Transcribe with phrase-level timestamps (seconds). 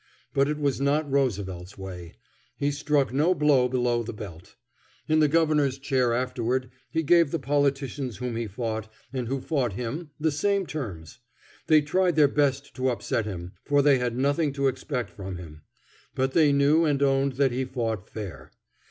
[0.33, 2.15] But it was not Roosevelt's way;
[2.57, 4.55] he struck no blow below the belt.
[5.07, 9.73] In the Governor's chair afterward he gave the politicians whom he fought, and who fought
[9.73, 11.19] him, the same terms.
[11.67, 15.61] They tried their best to upset him, for they had nothing to expect from him.
[16.15, 18.49] But they knew and owned that he fought fair.